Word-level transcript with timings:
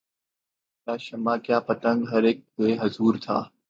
کیا 0.87 0.93
شمع 0.97 1.35
کیا 1.45 1.59
پتنگ 1.67 1.99
ہر 2.11 2.23
اک 2.29 2.39
بے 2.55 2.69
حضور 2.81 3.13
تھا 3.23 3.37